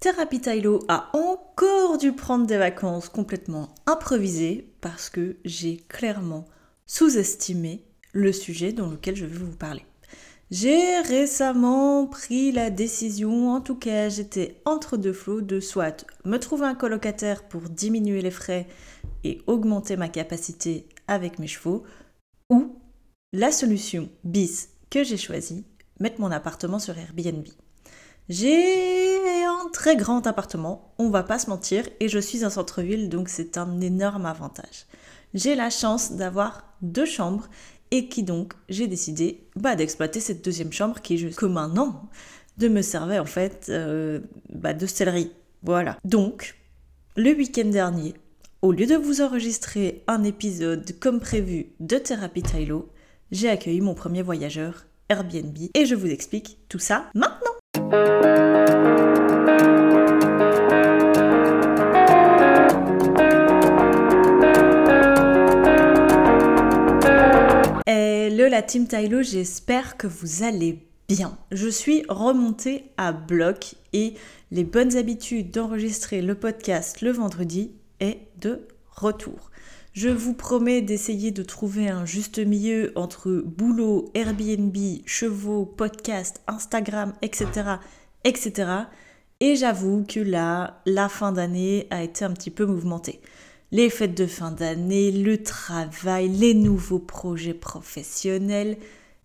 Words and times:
Thérapie 0.00 0.40
Tylo 0.40 0.78
a 0.88 1.10
encore 1.12 1.98
dû 1.98 2.14
prendre 2.14 2.46
des 2.46 2.56
vacances 2.56 3.10
complètement 3.10 3.68
improvisées 3.84 4.72
parce 4.80 5.10
que 5.10 5.36
j'ai 5.44 5.76
clairement 5.76 6.46
sous-estimé 6.86 7.84
le 8.14 8.32
sujet 8.32 8.72
dans 8.72 8.88
lequel 8.88 9.14
je 9.14 9.26
vais 9.26 9.36
vous 9.36 9.54
parler. 9.54 9.84
J'ai 10.50 11.00
récemment 11.00 12.06
pris 12.06 12.50
la 12.50 12.70
décision, 12.70 13.50
en 13.50 13.60
tout 13.60 13.74
cas 13.74 14.08
j'étais 14.08 14.62
entre 14.64 14.96
deux 14.96 15.12
flots, 15.12 15.42
de 15.42 15.60
soit 15.60 16.06
me 16.24 16.38
trouver 16.38 16.64
un 16.64 16.74
colocataire 16.74 17.46
pour 17.46 17.68
diminuer 17.68 18.22
les 18.22 18.30
frais 18.30 18.66
et 19.22 19.42
augmenter 19.46 19.98
ma 19.98 20.08
capacité 20.08 20.88
avec 21.08 21.38
mes 21.38 21.46
chevaux, 21.46 21.82
ou 22.48 22.80
la 23.34 23.52
solution 23.52 24.08
bis 24.24 24.70
que 24.88 25.04
j'ai 25.04 25.18
choisie, 25.18 25.66
mettre 26.00 26.22
mon 26.22 26.30
appartement 26.30 26.78
sur 26.78 26.96
Airbnb. 26.96 27.44
J'ai 28.30 29.44
un 29.44 29.68
très 29.72 29.96
grand 29.96 30.24
appartement, 30.24 30.94
on 30.98 31.10
va 31.10 31.24
pas 31.24 31.40
se 31.40 31.50
mentir, 31.50 31.88
et 31.98 32.08
je 32.08 32.20
suis 32.20 32.44
en 32.44 32.50
centre-ville, 32.50 33.08
donc 33.08 33.28
c'est 33.28 33.58
un 33.58 33.80
énorme 33.80 34.24
avantage. 34.24 34.86
J'ai 35.34 35.56
la 35.56 35.68
chance 35.68 36.12
d'avoir 36.12 36.62
deux 36.80 37.06
chambres 37.06 37.48
et 37.90 38.08
qui 38.08 38.22
donc 38.22 38.52
j'ai 38.68 38.86
décidé 38.86 39.48
bah, 39.56 39.74
d'exploiter 39.74 40.20
cette 40.20 40.44
deuxième 40.44 40.72
chambre 40.72 41.00
qui 41.02 41.18
jusque 41.18 41.42
maintenant 41.42 42.08
de 42.56 42.68
me 42.68 42.82
servir 42.82 43.22
en 43.22 43.26
fait 43.26 43.66
euh, 43.68 44.20
bah, 44.48 44.74
de 44.74 44.86
céleri. 44.86 45.32
Voilà. 45.64 45.98
Donc, 46.04 46.56
le 47.16 47.32
week-end 47.32 47.68
dernier, 47.68 48.14
au 48.62 48.70
lieu 48.70 48.86
de 48.86 48.94
vous 48.94 49.22
enregistrer 49.22 50.04
un 50.06 50.22
épisode 50.22 50.96
comme 51.00 51.18
prévu 51.18 51.72
de 51.80 51.98
Thérapie 51.98 52.42
Tylo, 52.42 52.90
j'ai 53.32 53.48
accueilli 53.48 53.80
mon 53.80 53.94
premier 53.94 54.22
voyageur 54.22 54.86
Airbnb 55.08 55.58
et 55.74 55.84
je 55.84 55.96
vous 55.96 56.06
explique 56.06 56.58
tout 56.68 56.78
ça 56.78 57.10
maintenant. 57.14 57.59
Hello 57.92 57.98
la 68.48 68.62
team 68.62 68.86
Tylo, 68.86 69.22
j'espère 69.22 69.96
que 69.96 70.06
vous 70.06 70.44
allez 70.44 70.86
bien. 71.08 71.36
Je 71.50 71.66
suis 71.66 72.04
remontée 72.08 72.84
à 72.96 73.10
bloc 73.10 73.74
et 73.92 74.14
les 74.52 74.62
bonnes 74.62 74.96
habitudes 74.96 75.50
d'enregistrer 75.50 76.22
le 76.22 76.36
podcast 76.36 77.00
le 77.00 77.10
vendredi 77.10 77.72
est 77.98 78.18
de 78.40 78.68
retour. 78.92 79.49
Je 79.92 80.08
vous 80.08 80.34
promets 80.34 80.82
d'essayer 80.82 81.32
de 81.32 81.42
trouver 81.42 81.88
un 81.88 82.06
juste 82.06 82.38
milieu 82.38 82.92
entre 82.94 83.42
boulot, 83.44 84.08
Airbnb, 84.14 84.76
chevaux, 85.04 85.66
podcast, 85.66 86.40
Instagram, 86.46 87.12
etc. 87.22 87.46
etc. 88.22 88.70
Et 89.40 89.56
j'avoue 89.56 90.04
que 90.06 90.20
là, 90.20 90.80
la 90.86 91.08
fin 91.08 91.32
d'année 91.32 91.88
a 91.90 92.04
été 92.04 92.24
un 92.24 92.30
petit 92.30 92.52
peu 92.52 92.66
mouvementée. 92.66 93.20
Les 93.72 93.90
fêtes 93.90 94.16
de 94.16 94.26
fin 94.26 94.52
d'année, 94.52 95.10
le 95.10 95.42
travail, 95.42 96.28
les 96.28 96.54
nouveaux 96.54 97.00
projets 97.00 97.54
professionnels, 97.54 98.76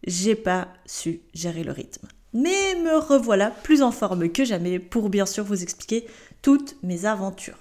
j'ai 0.07 0.35
pas 0.35 0.69
su 0.87 1.21
gérer 1.35 1.63
le 1.63 1.73
rythme. 1.73 2.07
Mais 2.33 2.73
me 2.83 2.97
revoilà 2.97 3.51
plus 3.51 3.83
en 3.83 3.91
forme 3.91 4.29
que 4.31 4.43
jamais 4.43 4.79
pour 4.79 5.09
bien 5.09 5.27
sûr 5.27 5.43
vous 5.43 5.61
expliquer 5.61 6.07
toutes 6.41 6.75
mes 6.81 7.05
aventures. 7.05 7.59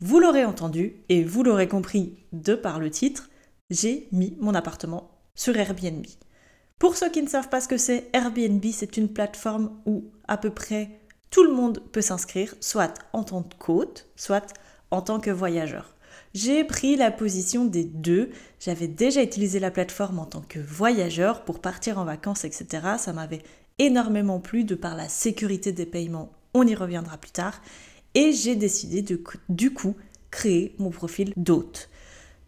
Vous 0.00 0.20
l'aurez 0.20 0.44
entendu 0.44 0.96
et 1.08 1.24
vous 1.24 1.42
l'aurez 1.42 1.68
compris 1.68 2.18
de 2.32 2.54
par 2.54 2.78
le 2.78 2.90
titre, 2.90 3.30
j'ai 3.70 4.08
mis 4.12 4.36
mon 4.40 4.54
appartement 4.54 5.10
sur 5.34 5.56
Airbnb. 5.56 6.04
Pour 6.78 6.98
ceux 6.98 7.08
qui 7.08 7.22
ne 7.22 7.28
savent 7.28 7.48
pas 7.48 7.62
ce 7.62 7.68
que 7.68 7.78
c'est, 7.78 8.10
Airbnb, 8.12 8.62
c'est 8.72 8.98
une 8.98 9.08
plateforme 9.08 9.70
où 9.86 10.04
à 10.28 10.36
peu 10.36 10.50
près 10.50 11.00
tout 11.30 11.44
le 11.44 11.52
monde 11.54 11.82
peut 11.92 12.02
s'inscrire, 12.02 12.54
soit 12.60 12.92
en 13.14 13.24
tant 13.24 13.42
qu'hôte, 13.58 14.06
soit 14.16 14.52
en 14.90 15.00
tant 15.00 15.18
que 15.18 15.30
voyageur. 15.30 15.94
J'ai 16.34 16.64
pris 16.64 16.96
la 16.96 17.10
position 17.10 17.64
des 17.64 17.84
deux. 17.84 18.28
J'avais 18.60 18.88
déjà 18.88 19.22
utilisé 19.22 19.60
la 19.60 19.70
plateforme 19.70 20.18
en 20.18 20.26
tant 20.26 20.42
que 20.42 20.58
voyageur 20.58 21.42
pour 21.42 21.60
partir 21.60 21.98
en 21.98 22.04
vacances, 22.04 22.44
etc. 22.44 22.66
Ça 22.98 23.14
m'avait 23.14 23.42
énormément 23.78 24.40
plu 24.40 24.64
de 24.64 24.74
par 24.74 24.94
la 24.94 25.08
sécurité 25.08 25.72
des 25.72 25.86
paiements. 25.86 26.32
On 26.52 26.66
y 26.66 26.74
reviendra 26.74 27.16
plus 27.16 27.30
tard 27.30 27.62
et 28.16 28.32
j'ai 28.32 28.56
décidé 28.56 29.02
de 29.02 29.22
du 29.50 29.72
coup 29.72 29.94
créer 30.30 30.74
mon 30.78 30.90
profil 30.90 31.32
d'hôte. 31.36 31.90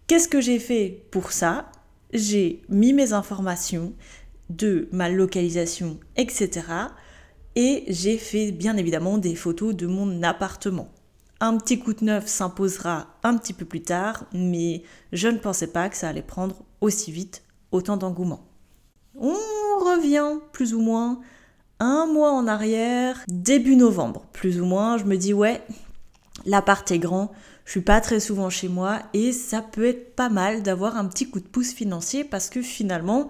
Qu'est-ce 0.07 0.27
que 0.27 0.41
j'ai 0.41 0.59
fait 0.59 1.05
pour 1.11 1.31
ça? 1.31 1.71
J'ai 2.15 2.63
mis 2.71 2.95
mes 2.95 3.13
informations 3.13 3.93
de 4.49 4.89
ma 4.93 5.11
localisation, 5.11 6.01
etc. 6.17 6.63
Et 7.55 7.85
j'ai 7.89 8.17
fait 8.17 8.51
bien 8.51 8.79
évidemment 8.79 9.19
des 9.19 9.35
photos 9.35 9.77
de 9.77 9.87
mon 9.87 10.23
appartement. 10.23 10.89
Un 11.39 11.59
petit 11.59 11.79
coup 11.79 11.93
de 11.93 12.05
neuf 12.05 12.27
s'imposera 12.27 13.19
un 13.23 13.37
petit 13.37 13.53
peu 13.53 13.67
plus 13.67 13.83
tard, 13.83 14.25
mais 14.33 14.83
je 15.13 15.29
ne 15.29 15.37
pensais 15.37 15.67
pas 15.67 15.91
que 15.91 15.97
ça 15.99 16.09
allait 16.09 16.23
prendre 16.23 16.65
aussi 16.81 17.13
vite 17.13 17.43
autant 17.73 17.99
d'engouement. 17.99 18.49
On 19.15 19.35
revient 19.81 20.41
plus 20.53 20.73
ou 20.73 20.81
moins 20.81 21.21
un 21.81 22.07
mois 22.07 22.33
en 22.33 22.47
arrière, 22.47 23.23
début 23.29 23.77
novembre, 23.77 24.25
plus 24.33 24.61
ou 24.61 24.65
moins, 24.65 24.99
je 24.99 25.05
me 25.05 25.17
dis 25.17 25.33
ouais, 25.33 25.63
l'appart 26.45 26.91
est 26.91 26.99
grand, 26.99 27.31
je 27.65 27.73
suis 27.73 27.81
pas 27.81 28.01
très 28.01 28.21
souvent 28.21 28.51
chez 28.51 28.69
moi 28.69 29.01
et 29.15 29.33
ça 29.33 29.63
peut 29.63 29.87
être 29.87 30.17
pas 30.17 30.29
mal 30.29 30.63
d'avoir 30.63 30.97
un 30.97 31.07
petit 31.07 31.29
coup 31.29 31.39
de 31.39 31.47
pouce 31.47 31.73
financier 31.73 32.25
parce 32.25 32.49
que 32.49 32.63
finalement, 32.63 33.29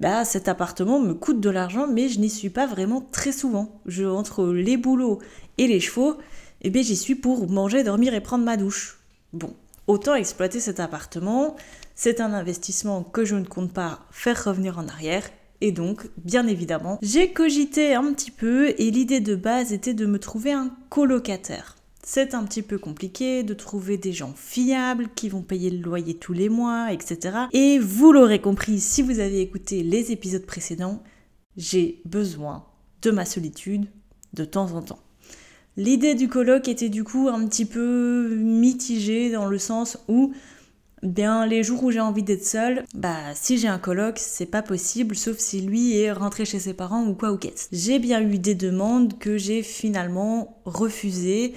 bah, 0.00 0.24
cet 0.24 0.48
appartement 0.48 0.98
me 0.98 1.14
coûte 1.14 1.40
de 1.40 1.50
l'argent 1.50 1.86
mais 1.86 2.08
je 2.08 2.18
n'y 2.18 2.30
suis 2.30 2.50
pas 2.50 2.66
vraiment 2.66 3.06
très 3.12 3.32
souvent. 3.32 3.80
Je, 3.86 4.04
entre 4.04 4.46
les 4.46 4.76
boulots 4.76 5.20
et 5.58 5.66
les 5.66 5.80
chevaux, 5.80 6.16
eh 6.62 6.70
bien 6.70 6.82
j'y 6.82 6.96
suis 6.96 7.14
pour 7.14 7.48
manger, 7.48 7.84
dormir 7.84 8.14
et 8.14 8.20
prendre 8.20 8.44
ma 8.44 8.56
douche. 8.56 8.98
Bon, 9.32 9.54
autant 9.86 10.14
exploiter 10.14 10.60
cet 10.60 10.80
appartement. 10.80 11.54
C'est 11.94 12.20
un 12.20 12.32
investissement 12.32 13.04
que 13.04 13.24
je 13.24 13.36
ne 13.36 13.44
compte 13.44 13.72
pas 13.72 14.00
faire 14.10 14.44
revenir 14.44 14.78
en 14.78 14.88
arrière 14.88 15.22
et 15.60 15.72
donc, 15.72 16.08
bien 16.24 16.46
évidemment, 16.46 16.98
j'ai 17.02 17.32
cogité 17.32 17.94
un 17.94 18.12
petit 18.12 18.30
peu 18.30 18.74
et 18.78 18.90
l'idée 18.90 19.20
de 19.20 19.34
base 19.34 19.72
était 19.72 19.94
de 19.94 20.06
me 20.06 20.18
trouver 20.18 20.52
un 20.52 20.74
colocataire. 20.90 21.76
C'est 22.02 22.34
un 22.34 22.44
petit 22.44 22.60
peu 22.60 22.76
compliqué 22.76 23.42
de 23.42 23.54
trouver 23.54 23.96
des 23.96 24.12
gens 24.12 24.34
fiables 24.36 25.08
qui 25.14 25.30
vont 25.30 25.40
payer 25.40 25.70
le 25.70 25.82
loyer 25.82 26.14
tous 26.14 26.34
les 26.34 26.50
mois, 26.50 26.92
etc. 26.92 27.46
Et 27.52 27.78
vous 27.78 28.12
l'aurez 28.12 28.42
compris 28.42 28.78
si 28.78 29.00
vous 29.00 29.20
avez 29.20 29.40
écouté 29.40 29.82
les 29.82 30.12
épisodes 30.12 30.44
précédents, 30.44 31.02
j'ai 31.56 32.02
besoin 32.04 32.66
de 33.00 33.10
ma 33.10 33.24
solitude 33.24 33.86
de 34.34 34.44
temps 34.44 34.72
en 34.72 34.82
temps. 34.82 34.98
L'idée 35.76 36.14
du 36.14 36.28
coloc 36.28 36.68
était 36.68 36.90
du 36.90 37.04
coup 37.04 37.28
un 37.28 37.46
petit 37.46 37.64
peu 37.64 38.36
mitigée 38.36 39.32
dans 39.32 39.46
le 39.46 39.58
sens 39.58 39.98
où 40.06 40.32
bien 41.04 41.46
les 41.46 41.62
jours 41.62 41.84
où 41.84 41.90
j'ai 41.90 42.00
envie 42.00 42.22
d'être 42.22 42.44
seule, 42.44 42.84
bah 42.94 43.34
si 43.34 43.58
j'ai 43.58 43.68
un 43.68 43.78
coloc, 43.78 44.18
c'est 44.18 44.46
pas 44.46 44.62
possible 44.62 45.14
sauf 45.14 45.38
si 45.38 45.60
lui 45.60 45.96
est 45.96 46.12
rentré 46.12 46.44
chez 46.44 46.58
ses 46.58 46.74
parents 46.74 47.04
ou 47.04 47.14
quoi 47.14 47.32
ou 47.32 47.36
qu'est-ce. 47.36 47.68
J'ai 47.72 47.98
bien 47.98 48.20
eu 48.20 48.38
des 48.38 48.54
demandes 48.54 49.18
que 49.18 49.36
j'ai 49.36 49.62
finalement 49.62 50.60
refusées 50.64 51.54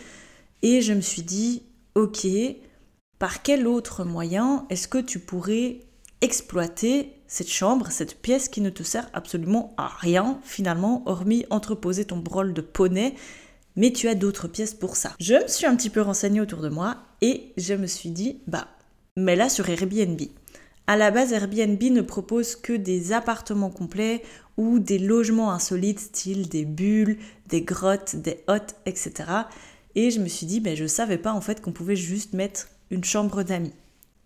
et 0.62 0.81
je 0.81 0.94
me 0.94 1.02
suis 1.02 1.24
dit 1.24 1.63
OK, 1.96 2.28
par 3.19 3.41
quel 3.41 3.68
autre 3.68 4.03
moyen 4.03 4.66
est-ce 4.69 4.88
que 4.88 5.00
tu 5.00 5.19
pourrais 5.19 5.79
exploiter 6.22 7.14
cette 7.28 7.50
chambre, 7.50 7.88
cette 7.91 8.22
pièce 8.22 8.50
qui 8.50 8.62
ne 8.62 8.69
te 8.69 8.84
sert 8.84 9.09
absolument 9.14 9.74
à 9.78 9.88
rien 9.88 10.40
finalement, 10.44 11.03
hormis 11.06 11.46
entreposer 11.50 12.06
ton 12.06 12.18
brol 12.18 12.53
de 12.53 12.62
poney, 12.62 13.16
mais 13.75 13.91
tu 13.91 14.08
as 14.08 14.16
d'autres 14.16 14.47
pièces 14.47 14.74
pour 14.74 14.96
ça. 14.96 15.14
Je 15.19 15.35
me 15.35 15.47
suis 15.47 15.66
un 15.66 15.75
petit 15.75 15.90
peu 15.90 16.02
renseignée 16.02 16.41
autour 16.41 16.62
de 16.62 16.69
moi 16.69 16.97
et 17.22 17.53
je 17.58 17.74
me 17.74 17.88
suis 17.88 18.09
dit, 18.09 18.40
bah 18.47 18.68
mais 19.17 19.35
là 19.35 19.50
sur 19.50 19.67
Airbnb. 19.69 20.22
À 20.85 20.95
la 20.95 21.11
base, 21.11 21.33
Airbnb 21.33 21.83
ne 21.83 22.01
propose 22.01 22.55
que 22.55 22.72
des 22.72 23.11
appartements 23.11 23.72
complets 23.72 24.22
ou 24.55 24.79
des 24.79 25.00
logements 25.00 25.51
insolites, 25.51 26.00
style 26.00 26.47
des 26.47 26.63
bulles, 26.63 27.17
des 27.47 27.61
grottes, 27.61 28.16
des 28.16 28.45
hottes, 28.47 28.75
etc. 28.85 29.11
Et 29.95 30.11
je 30.11 30.22
me 30.22 30.29
suis 30.29 30.45
dit, 30.45 30.61
ben, 30.61 30.78
je 30.78 30.85
savais 30.85 31.17
pas 31.17 31.34
en 31.34 31.41
fait 31.41 31.61
qu'on 31.61 31.73
pouvait 31.73 31.97
juste 31.97 32.34
mettre 32.34 32.69
une 32.90 33.03
chambre 33.03 33.43
d'amis. 33.43 33.73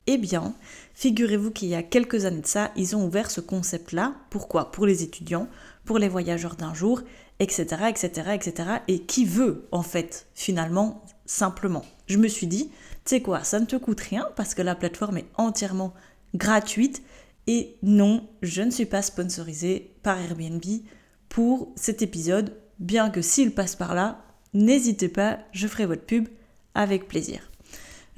Eh 0.06 0.18
bien, 0.18 0.54
figurez-vous 0.94 1.52
qu'il 1.52 1.70
y 1.70 1.76
a 1.76 1.84
quelques 1.84 2.26
années 2.26 2.42
de 2.42 2.48
ça, 2.48 2.72
ils 2.76 2.96
ont 2.96 3.06
ouvert 3.06 3.32
ce 3.32 3.42
concept-là. 3.42 4.14
Pourquoi? 4.30 4.72
Pour 4.72 4.86
les 4.86 5.04
étudiants, 5.04 5.48
pour 5.86 5.98
les 6.00 6.10
voyageurs 6.10 6.56
d'un 6.56 6.74
jour, 6.74 7.02
etc., 7.40 7.86
etc., 7.90 8.32
etc. 8.34 8.70
Et 8.88 9.00
qui 9.00 9.26
veut, 9.26 9.68
en 9.72 9.84
fait, 9.84 10.28
finalement, 10.36 11.04
simplement? 11.26 11.86
Je 12.08 12.18
me 12.18 12.28
suis 12.28 12.48
dit, 12.48 12.72
tu 13.06 13.16
sais 13.16 13.22
quoi, 13.22 13.44
ça 13.44 13.60
ne 13.60 13.66
te 13.66 13.76
coûte 13.76 14.02
rien 14.02 14.28
parce 14.36 14.54
que 14.54 14.62
la 14.62 14.76
plateforme 14.76 15.18
est 15.18 15.30
entièrement 15.38 15.94
gratuite. 16.36 17.02
Et 17.48 17.78
non, 17.82 18.28
je 18.42 18.62
ne 18.62 18.70
suis 18.70 18.86
pas 18.86 19.02
sponsorisée 19.02 19.96
par 20.04 20.20
Airbnb 20.20 20.64
pour 21.30 21.72
cet 21.76 22.02
épisode, 22.02 22.56
bien 22.80 23.10
que 23.10 23.22
s'il 23.22 23.54
passe 23.54 23.76
par 23.76 23.96
là, 23.96 24.24
n'hésitez 24.54 25.10
pas, 25.10 25.40
je 25.52 25.68
ferai 25.68 25.86
votre 25.86 26.06
pub 26.06 26.28
avec 26.76 27.08
plaisir. 27.08 27.50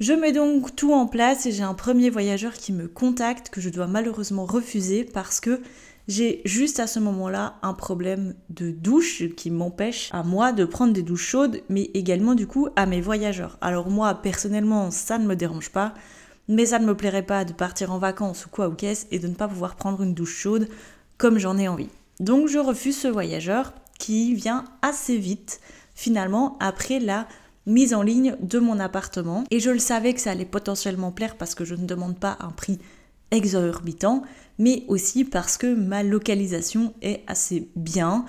Je 0.00 0.12
mets 0.12 0.32
donc 0.32 0.74
tout 0.74 0.92
en 0.92 1.06
place 1.06 1.46
et 1.46 1.52
j'ai 1.52 1.62
un 1.62 1.74
premier 1.74 2.10
voyageur 2.10 2.52
qui 2.54 2.72
me 2.72 2.88
contacte 2.88 3.48
que 3.48 3.60
je 3.60 3.70
dois 3.70 3.86
malheureusement 3.86 4.44
refuser 4.44 5.04
parce 5.04 5.40
que 5.40 5.60
J'ai 6.06 6.42
juste 6.44 6.80
à 6.80 6.86
ce 6.86 7.00
moment-là 7.00 7.54
un 7.62 7.72
problème 7.72 8.34
de 8.50 8.70
douche 8.70 9.22
qui 9.36 9.50
m'empêche 9.50 10.10
à 10.12 10.22
moi 10.22 10.52
de 10.52 10.66
prendre 10.66 10.92
des 10.92 11.02
douches 11.02 11.26
chaudes, 11.26 11.62
mais 11.70 11.90
également 11.94 12.34
du 12.34 12.46
coup 12.46 12.68
à 12.76 12.84
mes 12.84 13.00
voyageurs. 13.00 13.56
Alors 13.62 13.88
moi, 13.88 14.14
personnellement, 14.14 14.90
ça 14.90 15.16
ne 15.16 15.26
me 15.26 15.34
dérange 15.34 15.70
pas, 15.70 15.94
mais 16.46 16.66
ça 16.66 16.78
ne 16.78 16.84
me 16.84 16.94
plairait 16.94 17.22
pas 17.22 17.46
de 17.46 17.54
partir 17.54 17.90
en 17.90 17.98
vacances 17.98 18.44
ou 18.44 18.50
quoi 18.50 18.68
ou 18.68 18.74
qu'est-ce 18.74 19.06
et 19.10 19.18
de 19.18 19.28
ne 19.28 19.34
pas 19.34 19.48
pouvoir 19.48 19.76
prendre 19.76 20.02
une 20.02 20.12
douche 20.12 20.36
chaude 20.36 20.68
comme 21.16 21.38
j'en 21.38 21.56
ai 21.56 21.68
envie. 21.68 21.88
Donc 22.20 22.48
je 22.48 22.58
refuse 22.58 22.98
ce 22.98 23.08
voyageur 23.08 23.72
qui 23.98 24.34
vient 24.34 24.66
assez 24.82 25.16
vite 25.16 25.60
finalement 25.94 26.58
après 26.60 27.00
la 27.00 27.26
mise 27.66 27.94
en 27.94 28.02
ligne 28.02 28.36
de 28.40 28.58
mon 28.58 28.78
appartement. 28.78 29.44
Et 29.50 29.58
je 29.58 29.70
le 29.70 29.78
savais 29.78 30.12
que 30.12 30.20
ça 30.20 30.32
allait 30.32 30.44
potentiellement 30.44 31.12
plaire 31.12 31.36
parce 31.36 31.54
que 31.54 31.64
je 31.64 31.74
ne 31.74 31.86
demande 31.86 32.18
pas 32.18 32.36
un 32.40 32.50
prix 32.50 32.78
exorbitant, 33.34 34.22
mais 34.58 34.84
aussi 34.88 35.24
parce 35.24 35.58
que 35.58 35.74
ma 35.74 36.02
localisation 36.02 36.94
est 37.02 37.22
assez 37.26 37.68
bien 37.76 38.24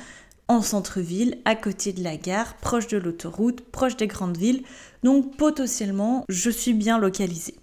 en 0.48 0.62
centre-ville, 0.62 1.40
à 1.46 1.56
côté 1.56 1.92
de 1.92 2.04
la 2.04 2.18
gare, 2.18 2.56
proche 2.58 2.88
de 2.88 2.98
l'autoroute, 2.98 3.62
proche 3.62 3.98
des 3.98 4.08
grandes 4.08 4.38
villes. 4.38 4.64
Donc 5.04 5.38
potentiellement, 5.38 6.24
je 6.30 6.50
suis 6.50 6.74
bien 6.74 7.00
localisée. 7.00 7.56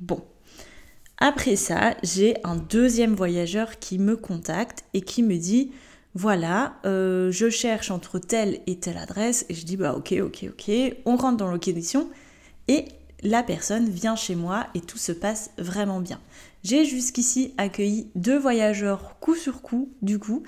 Bon. 0.00 0.22
Après 1.18 1.56
ça, 1.56 1.96
j'ai 2.02 2.36
un 2.44 2.56
deuxième 2.56 3.14
voyageur 3.14 3.78
qui 3.78 3.98
me 3.98 4.16
contacte 4.16 4.84
et 4.92 5.00
qui 5.00 5.22
me 5.22 5.36
dit 5.36 5.70
voilà, 6.16 6.76
euh, 6.86 7.30
je 7.30 7.50
cherche 7.50 7.90
entre 7.90 8.18
telle 8.18 8.60
et 8.66 8.78
telle 8.78 8.96
adresse, 8.96 9.44
et 9.50 9.54
je 9.54 9.66
dis, 9.66 9.76
bah 9.76 9.94
ok, 9.94 10.14
ok, 10.22 10.46
ok, 10.48 10.72
on 11.04 11.16
rentre 11.16 11.36
dans 11.36 11.50
l'occasion, 11.50 12.08
et 12.68 12.86
la 13.22 13.42
personne 13.42 13.90
vient 13.90 14.16
chez 14.16 14.34
moi 14.34 14.66
et 14.74 14.80
tout 14.80 14.96
se 14.96 15.12
passe 15.12 15.50
vraiment 15.58 16.00
bien. 16.00 16.18
J'ai 16.66 16.84
jusqu'ici 16.84 17.54
accueilli 17.58 18.10
deux 18.16 18.36
voyageurs 18.36 19.20
coup 19.20 19.36
sur 19.36 19.62
coup, 19.62 19.92
du 20.02 20.18
coup, 20.18 20.42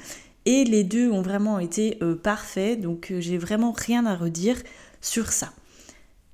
et 0.47 0.65
les 0.65 0.83
deux 0.83 1.13
ont 1.13 1.23
vraiment 1.23 1.61
été 1.61 1.97
euh, 2.03 2.17
parfaits, 2.17 2.81
donc 2.81 3.13
euh, 3.13 3.21
j'ai 3.21 3.39
vraiment 3.39 3.71
rien 3.71 4.05
à 4.05 4.17
redire 4.17 4.57
sur 5.01 5.31
ça. 5.31 5.53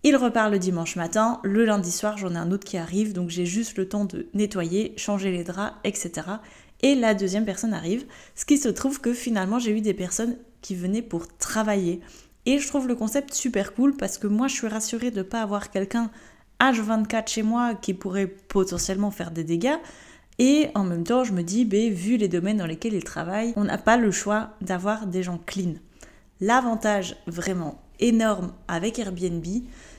Il 0.02 0.16
repart 0.16 0.50
le 0.50 0.58
dimanche 0.58 0.96
matin, 0.96 1.38
le 1.44 1.66
lundi 1.66 1.92
soir 1.92 2.16
j'en 2.16 2.34
ai 2.34 2.38
un 2.38 2.50
autre 2.50 2.64
qui 2.64 2.78
arrive, 2.78 3.12
donc 3.12 3.28
j'ai 3.28 3.44
juste 3.44 3.76
le 3.76 3.86
temps 3.86 4.06
de 4.06 4.26
nettoyer, 4.32 4.94
changer 4.96 5.30
les 5.30 5.44
draps, 5.44 5.76
etc 5.84 6.22
et 6.84 6.94
la 6.94 7.14
deuxième 7.14 7.44
personne 7.44 7.72
arrive. 7.72 8.04
Ce 8.34 8.44
qui 8.44 8.58
se 8.58 8.68
trouve 8.68 9.00
que 9.00 9.12
finalement 9.12 9.58
j'ai 9.58 9.70
eu 9.70 9.80
des 9.80 9.94
personnes 9.94 10.36
qui 10.60 10.74
venaient 10.74 11.02
pour 11.02 11.28
travailler. 11.38 12.00
Et 12.46 12.58
je 12.58 12.68
trouve 12.68 12.88
le 12.88 12.94
concept 12.94 13.32
super 13.32 13.74
cool 13.74 13.96
parce 13.96 14.18
que 14.18 14.26
moi 14.26 14.48
je 14.48 14.54
suis 14.54 14.66
rassurée 14.66 15.10
de 15.10 15.18
ne 15.18 15.22
pas 15.22 15.40
avoir 15.40 15.70
quelqu'un 15.70 16.10
H24 16.60 17.28
chez 17.28 17.42
moi 17.42 17.74
qui 17.74 17.94
pourrait 17.94 18.26
potentiellement 18.26 19.10
faire 19.10 19.30
des 19.30 19.44
dégâts. 19.44 19.76
Et 20.38 20.68
en 20.74 20.84
même 20.84 21.04
temps, 21.04 21.24
je 21.24 21.32
me 21.32 21.42
dis, 21.42 21.64
ben, 21.64 21.92
vu 21.92 22.16
les 22.16 22.28
domaines 22.28 22.56
dans 22.56 22.66
lesquels 22.66 22.94
ils 22.94 23.04
travaillent, 23.04 23.52
on 23.56 23.64
n'a 23.64 23.78
pas 23.78 23.96
le 23.96 24.10
choix 24.10 24.50
d'avoir 24.60 25.06
des 25.06 25.22
gens 25.22 25.38
clean. 25.46 25.74
L'avantage 26.40 27.16
vraiment 27.26 27.80
énorme 28.00 28.52
avec 28.66 28.98
Airbnb, 28.98 29.44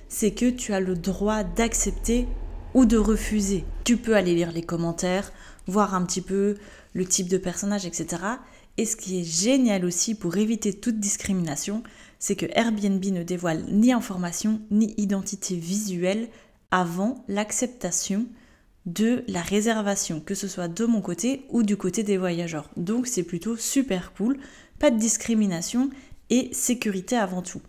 c'est 0.10 0.32
que 0.32 0.50
tu 0.50 0.74
as 0.74 0.80
le 0.80 0.96
droit 0.96 1.44
d'accepter 1.44 2.28
ou 2.74 2.86
de 2.86 2.98
refuser. 2.98 3.64
Tu 3.86 3.96
peux 3.98 4.16
aller 4.16 4.36
lire 4.36 4.52
les 4.52 4.62
commentaires, 4.62 5.32
voir 5.68 5.96
un 5.96 6.06
petit 6.06 6.22
peu 6.22 6.58
le 6.94 7.06
type 7.06 7.30
de 7.30 7.38
personnage, 7.38 7.86
etc. 7.86 8.18
Et 8.78 8.86
ce 8.86 8.96
qui 8.96 9.20
est 9.20 9.24
génial 9.24 9.86
aussi 9.86 10.16
pour 10.16 10.36
éviter 10.38 10.74
toute 10.74 11.00
discrimination, 11.00 11.84
c'est 12.20 12.36
que 12.36 12.46
Airbnb 12.52 13.04
ne 13.06 13.24
dévoile 13.24 13.64
ni 13.72 13.94
information 13.94 14.62
ni 14.72 14.94
identité 14.98 15.56
visuelle 15.56 16.28
avant 16.72 17.24
l'acceptation 17.28 18.26
de 18.86 19.24
la 19.28 19.42
réservation, 19.42 20.20
que 20.20 20.36
ce 20.36 20.48
soit 20.48 20.68
de 20.68 20.86
mon 20.86 21.02
côté 21.02 21.46
ou 21.50 21.64
du 21.64 21.78
côté 21.78 22.04
des 22.04 22.18
voyageurs. 22.18 22.70
Donc 22.78 23.08
c'est 23.08 23.24
plutôt 23.24 23.56
super 23.56 24.14
cool, 24.14 24.38
pas 24.78 24.92
de 24.92 24.98
discrimination 24.98 25.90
et 26.30 26.50
sécurité 26.54 27.16
avant 27.16 27.42
tout. 27.42 27.62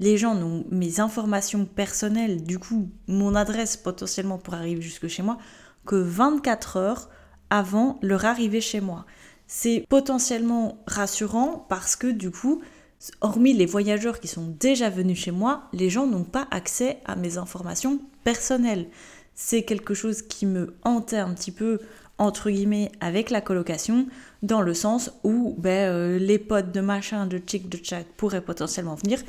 Les 0.00 0.18
gens 0.18 0.34
ont 0.34 0.64
mes 0.70 0.98
informations 0.98 1.64
personnelles, 1.64 2.42
du 2.42 2.58
coup 2.58 2.88
mon 3.06 3.34
adresse 3.34 3.76
potentiellement 3.76 4.38
pour 4.38 4.54
arriver 4.54 4.82
jusque 4.82 5.06
chez 5.06 5.22
moi, 5.22 5.38
que 5.86 5.96
24 5.96 6.76
heures 6.76 7.10
avant 7.50 7.98
leur 8.02 8.24
arrivée 8.24 8.60
chez 8.60 8.80
moi. 8.80 9.06
C'est 9.46 9.84
potentiellement 9.88 10.78
rassurant 10.86 11.66
parce 11.68 11.96
que 11.96 12.06
du 12.06 12.30
coup, 12.30 12.62
hormis 13.20 13.52
les 13.52 13.66
voyageurs 13.66 14.20
qui 14.20 14.28
sont 14.28 14.54
déjà 14.58 14.90
venus 14.90 15.18
chez 15.18 15.30
moi, 15.30 15.64
les 15.72 15.90
gens 15.90 16.06
n'ont 16.06 16.24
pas 16.24 16.48
accès 16.50 16.98
à 17.04 17.16
mes 17.16 17.38
informations 17.38 18.00
personnelles. 18.24 18.86
C'est 19.34 19.62
quelque 19.62 19.94
chose 19.94 20.22
qui 20.22 20.46
me 20.46 20.74
hantait 20.84 21.18
un 21.18 21.34
petit 21.34 21.52
peu 21.52 21.80
entre 22.18 22.50
guillemets 22.50 22.92
avec 23.00 23.30
la 23.30 23.40
colocation 23.40 24.06
dans 24.42 24.60
le 24.60 24.72
sens 24.72 25.10
où 25.24 25.54
ben, 25.58 25.90
euh, 25.90 26.18
les 26.18 26.38
potes 26.38 26.72
de 26.72 26.80
machin, 26.80 27.26
de 27.26 27.40
chic, 27.44 27.68
de 27.68 27.78
chat 27.82 28.04
pourraient 28.16 28.40
potentiellement 28.40 28.94
venir. 28.94 29.20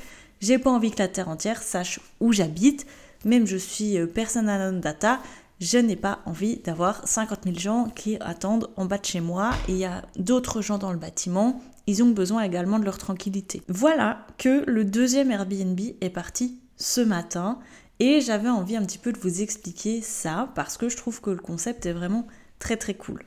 J'ai 0.42 0.60
pas 0.60 0.70
envie 0.70 0.92
que 0.92 1.00
la 1.00 1.08
terre 1.08 1.30
entière 1.30 1.64
sache 1.64 2.00
où 2.20 2.32
j'habite, 2.32 2.86
même 3.24 3.48
je 3.48 3.58
suis 3.58 3.98
euh, 3.98 4.06
persona 4.06 4.72
non 4.72 4.80
data, 4.80 5.20
je 5.60 5.78
n'ai 5.78 5.96
pas 5.96 6.20
envie 6.26 6.58
d'avoir 6.58 7.08
50 7.08 7.46
000 7.46 7.58
gens 7.58 7.86
qui 7.96 8.18
attendent 8.20 8.70
en 8.76 8.86
bas 8.86 8.98
de 8.98 9.06
chez 9.06 9.22
moi 9.22 9.52
et 9.68 9.72
il 9.72 9.78
y 9.78 9.86
a 9.86 10.04
d'autres 10.18 10.62
gens 10.62 10.78
dans 10.78 10.92
le 10.92 10.98
bâtiment. 10.98 11.62
Ils 11.88 12.04
ont 12.04 12.10
besoin 12.10 12.44
également 12.44 12.80
de 12.80 12.86
leur 12.86 12.98
tranquillité. 12.98 13.62
Voilà 13.68 14.26
que 14.38 14.64
le 14.68 14.84
deuxième 14.84 15.32
Airbnb 15.32 15.80
est 16.02 16.10
parti 16.10 16.60
ce 16.78 17.02
matin 17.02 17.60
et 18.00 18.20
j'avais 18.20 18.50
envie 18.50 18.76
un 18.76 18.84
petit 18.84 18.98
peu 18.98 19.14
de 19.14 19.20
vous 19.20 19.42
expliquer 19.42 20.02
ça 20.02 20.52
parce 20.56 20.78
que 20.78 20.90
je 20.90 20.98
trouve 20.98 21.22
que 21.22 21.30
le 21.30 21.38
concept 21.38 21.86
est 21.86 21.94
vraiment 21.94 22.28
très 22.60 22.76
très 22.76 22.94
cool. 22.94 23.24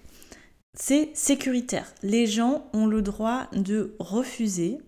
C'est 0.75 1.11
sécuritaire. 1.15 1.93
Les 2.03 2.27
gens 2.27 2.67
ont 2.73 2.87
le 2.87 3.01
droit 3.01 3.49
de 3.53 3.97
refuser 3.99 4.79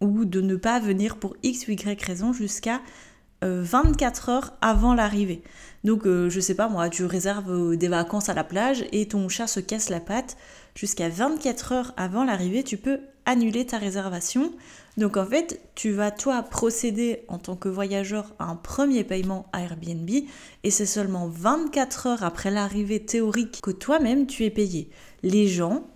ou 0.00 0.24
de 0.24 0.40
ne 0.42 0.56
pas 0.56 0.78
venir 0.78 1.16
pour 1.16 1.36
X 1.42 1.68
ou 1.68 1.70
Y 1.70 2.02
raison 2.04 2.32
jusqu'à 2.32 2.82
24 3.42 4.28
euh, 4.28 4.32
heures 4.32 4.52
avant 4.60 4.94
l'arrivée. 4.94 5.42
Donc, 5.84 6.06
euh, 6.06 6.28
je 6.30 6.40
sais 6.40 6.54
pas 6.54 6.68
moi, 6.68 6.88
tu 6.88 7.04
réserves 7.04 7.50
euh, 7.50 7.76
des 7.76 7.88
vacances 7.88 8.28
à 8.28 8.34
la 8.34 8.44
plage 8.44 8.84
et 8.92 9.06
ton 9.06 9.28
chat 9.28 9.46
se 9.46 9.60
casse 9.60 9.88
la 9.88 10.00
patte. 10.00 10.36
Jusqu'à 10.74 11.08
24 11.08 11.72
heures 11.72 11.94
avant 11.96 12.24
l'arrivée, 12.24 12.62
tu 12.62 12.76
peux 12.76 13.00
annuler 13.24 13.66
ta 13.66 13.78
réservation. 13.78 14.52
Donc, 14.96 15.16
en 15.16 15.26
fait, 15.26 15.60
tu 15.74 15.92
vas 15.92 16.10
toi 16.10 16.42
procéder 16.42 17.24
en 17.28 17.38
tant 17.38 17.56
que 17.56 17.68
voyageur 17.68 18.34
à 18.38 18.44
un 18.44 18.56
premier 18.56 19.04
paiement 19.04 19.46
à 19.52 19.62
Airbnb 19.62 20.10
et 20.64 20.70
c'est 20.70 20.86
seulement 20.86 21.28
24 21.28 22.06
heures 22.06 22.24
après 22.24 22.50
l'arrivée 22.50 23.04
théorique 23.04 23.60
que 23.62 23.70
toi-même 23.70 24.26
tu 24.26 24.44
es 24.44 24.50
payé. 24.50 24.90
Les 25.22 25.46
gens 25.48 25.86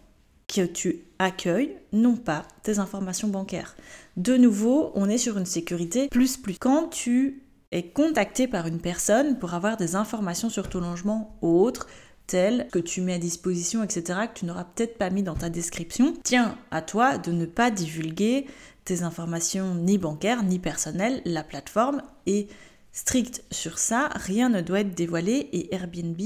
que 0.47 0.67
tu 0.67 1.05
accueilles 1.21 1.77
n'ont 1.93 2.17
pas 2.17 2.45
tes 2.65 2.81
informations 2.81 3.29
bancaires. 3.29 3.77
De 4.17 4.37
nouveau, 4.37 4.91
on 4.95 5.09
est 5.09 5.19
sur 5.19 5.39
une 5.39 5.47
sécurité 5.47 6.09
plus 6.09 6.37
plus. 6.37 6.57
Quand 6.59 6.89
tu 6.89 7.43
es 7.71 7.85
contacté 7.85 8.49
par 8.49 8.67
une 8.67 8.81
personne 8.81 9.39
pour 9.39 9.55
avoir 9.55 9.77
des 9.77 9.95
informations 9.95 10.49
sur 10.49 10.69
ton 10.69 10.81
logement 10.81 11.37
ou 11.43 11.61
autre, 11.61 11.87
telles 12.27 12.69
que 12.73 12.79
tu 12.79 13.03
mets 13.03 13.15
à 13.15 13.19
disposition, 13.19 13.85
etc., 13.85 14.21
que 14.33 14.41
tu 14.41 14.47
n'auras 14.47 14.65
peut-être 14.65 14.99
pas 14.99 15.11
mis 15.11 15.23
dans 15.23 15.35
ta 15.35 15.51
description, 15.51 16.15
tiens 16.25 16.57
à 16.71 16.81
toi 16.81 17.19
de 17.19 17.33
ne 17.33 17.45
pas 17.45 17.71
divulguer 17.71 18.47
tes 18.85 19.03
informations 19.03 19.75
ni 19.75 19.99
bancaires 19.99 20.43
ni 20.43 20.59
personnelles. 20.59 21.21
La 21.25 21.45
plateforme 21.45 22.03
est 22.27 22.49
stricte 22.93 23.45
sur 23.51 23.79
ça, 23.79 24.09
rien 24.15 24.49
ne 24.49 24.63
doit 24.63 24.81
être 24.81 24.95
dévoilé 24.95 25.49
et 25.53 25.75
Airbnb, 25.75 26.21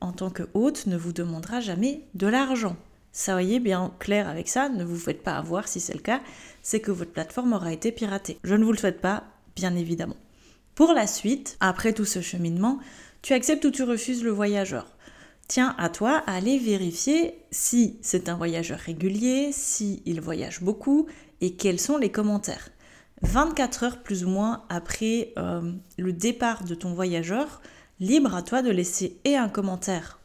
en 0.00 0.12
tant 0.12 0.30
que 0.30 0.42
hôte, 0.52 0.86
ne 0.86 0.98
vous 0.98 1.12
demandera 1.12 1.60
jamais 1.60 2.02
de 2.14 2.26
l'argent. 2.26 2.76
Soyez 3.16 3.60
bien 3.60 3.92
clair 4.00 4.28
avec 4.28 4.48
ça, 4.48 4.68
ne 4.68 4.82
vous 4.82 4.98
faites 4.98 5.22
pas 5.22 5.36
avoir 5.36 5.68
si 5.68 5.78
c'est 5.78 5.94
le 5.94 6.00
cas, 6.00 6.20
c'est 6.62 6.80
que 6.80 6.90
votre 6.90 7.12
plateforme 7.12 7.52
aura 7.52 7.72
été 7.72 7.92
piratée. 7.92 8.38
Je 8.42 8.56
ne 8.56 8.64
vous 8.64 8.72
le 8.72 8.76
souhaite 8.76 9.00
pas, 9.00 9.22
bien 9.54 9.76
évidemment. 9.76 10.16
Pour 10.74 10.92
la 10.92 11.06
suite, 11.06 11.56
après 11.60 11.92
tout 11.92 12.04
ce 12.04 12.20
cheminement, 12.20 12.80
tu 13.22 13.32
acceptes 13.32 13.64
ou 13.64 13.70
tu 13.70 13.84
refuses 13.84 14.24
le 14.24 14.32
voyageur. 14.32 14.96
Tiens 15.46 15.76
à 15.78 15.90
toi 15.90 16.24
à 16.26 16.34
aller 16.34 16.58
vérifier 16.58 17.38
si 17.52 17.98
c'est 18.02 18.28
un 18.28 18.34
voyageur 18.34 18.80
régulier, 18.80 19.50
si 19.52 20.02
il 20.06 20.20
voyage 20.20 20.60
beaucoup 20.60 21.06
et 21.40 21.54
quels 21.54 21.78
sont 21.78 21.98
les 21.98 22.10
commentaires. 22.10 22.70
24 23.22 23.84
heures 23.84 24.02
plus 24.02 24.24
ou 24.24 24.28
moins 24.28 24.64
après 24.70 25.32
euh, 25.38 25.72
le 25.98 26.12
départ 26.12 26.64
de 26.64 26.74
ton 26.74 26.94
voyageur, 26.94 27.62
libre 28.00 28.34
à 28.34 28.42
toi 28.42 28.60
de 28.60 28.72
laisser 28.72 29.20
et 29.24 29.36
un 29.36 29.48
commentaire 29.48 30.18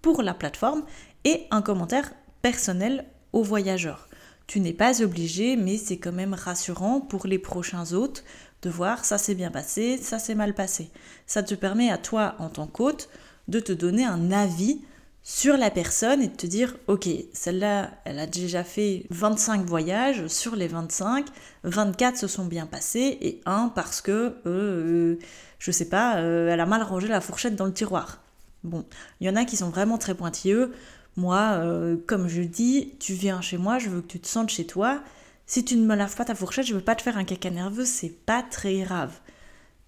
pour 0.00 0.22
la 0.22 0.32
plateforme 0.32 0.84
et 1.24 1.46
un 1.50 1.60
commentaire 1.60 2.12
personnel 2.42 3.04
aux 3.32 3.42
voyageurs. 3.42 4.08
Tu 4.46 4.60
n'es 4.60 4.72
pas 4.72 5.02
obligé, 5.02 5.56
mais 5.56 5.76
c'est 5.76 5.98
quand 5.98 6.12
même 6.12 6.34
rassurant 6.34 7.00
pour 7.00 7.26
les 7.26 7.38
prochains 7.38 7.92
hôtes 7.92 8.24
de 8.62 8.70
voir 8.70 9.04
ça 9.04 9.18
s'est 9.18 9.34
bien 9.34 9.50
passé, 9.50 9.96
ça 9.96 10.18
s'est 10.18 10.34
mal 10.34 10.54
passé. 10.54 10.90
Ça 11.26 11.42
te 11.42 11.54
permet 11.54 11.90
à 11.90 11.98
toi, 11.98 12.34
en 12.38 12.48
tant 12.48 12.66
qu'hôte, 12.66 13.08
de 13.48 13.60
te 13.60 13.72
donner 13.72 14.04
un 14.04 14.32
avis 14.32 14.80
sur 15.22 15.56
la 15.56 15.70
personne 15.70 16.22
et 16.22 16.28
de 16.28 16.36
te 16.36 16.46
dire, 16.46 16.76
ok, 16.86 17.08
celle-là, 17.32 17.90
elle 18.04 18.18
a 18.18 18.26
déjà 18.26 18.64
fait 18.64 19.06
25 19.10 19.64
voyages, 19.66 20.26
sur 20.28 20.56
les 20.56 20.66
25, 20.66 21.26
24 21.64 22.16
se 22.16 22.26
sont 22.26 22.46
bien 22.46 22.66
passés 22.66 23.18
et 23.20 23.40
un 23.46 23.68
parce 23.68 24.00
que, 24.00 24.10
euh, 24.10 24.34
euh 24.46 25.18
je 25.58 25.70
sais 25.70 25.88
pas, 25.88 26.16
euh, 26.16 26.48
elle 26.48 26.60
a 26.60 26.66
mal 26.66 26.82
rangé 26.82 27.06
la 27.06 27.20
fourchette 27.20 27.54
dans 27.54 27.66
le 27.66 27.72
tiroir. 27.72 28.22
Bon, 28.64 28.84
il 29.20 29.26
y 29.26 29.30
en 29.30 29.36
a 29.36 29.44
qui 29.44 29.56
sont 29.56 29.68
vraiment 29.68 29.98
très 29.98 30.14
pointilleux. 30.14 30.72
Moi, 31.16 31.58
euh, 31.58 31.96
comme 32.06 32.28
je 32.28 32.42
dis, 32.42 32.94
tu 32.98 33.14
viens 33.14 33.40
chez 33.40 33.58
moi, 33.58 33.78
je 33.78 33.88
veux 33.88 34.00
que 34.00 34.06
tu 34.06 34.20
te 34.20 34.28
sentes 34.28 34.50
chez 34.50 34.66
toi. 34.66 35.02
Si 35.46 35.64
tu 35.64 35.76
ne 35.76 35.86
me 35.86 35.96
laves 35.96 36.14
pas 36.14 36.24
ta 36.24 36.34
fourchette, 36.34 36.66
je 36.66 36.74
veux 36.74 36.80
pas 36.80 36.94
te 36.94 37.02
faire 37.02 37.16
un 37.16 37.24
caca 37.24 37.50
nerveux, 37.50 37.84
c'est 37.84 38.24
pas 38.24 38.42
très 38.42 38.78
grave. 38.80 39.18